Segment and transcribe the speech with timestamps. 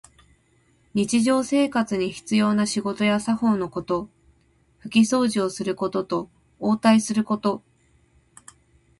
[0.95, 4.09] 日常生活に必要な仕事や作法のこと。
[4.79, 7.61] ふきそうじをすることと、応対すること。